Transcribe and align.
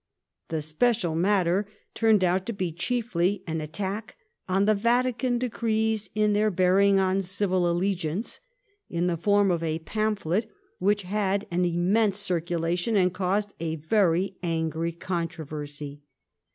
The 0.49 0.63
"special 0.63 1.13
matter" 1.13 1.67
turned 1.93 2.23
out 2.23 2.47
to 2.47 2.53
be 2.53 2.71
chiefly 2.71 3.43
an 3.45 3.61
attack 3.61 4.17
on" 4.49 4.65
The 4.65 4.73
Vatican 4.73 5.37
Decrees 5.37 6.09
in 6.15 6.33
their 6.33 6.49
bear 6.49 6.79
ing 6.79 6.97
on 6.97 7.21
Civil 7.21 7.69
Allegiance," 7.71 8.39
in 8.89 9.05
the 9.05 9.15
form 9.15 9.51
of 9.51 9.61
a 9.61 9.77
pamphlet 9.77 10.49
which 10.79 11.03
had 11.03 11.45
an 11.51 11.65
immense 11.65 12.17
circulation 12.17 12.95
and 12.95 13.13
caused 13.13 13.53
a 13.59 13.75
very 13.75 14.37
angry 14.41 14.91
controversy. 14.91 16.01